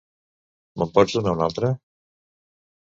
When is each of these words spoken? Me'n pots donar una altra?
Me'n 0.83 0.95
pots 0.97 1.15
donar 1.19 1.37
una 1.37 1.47
altra? 1.51 1.73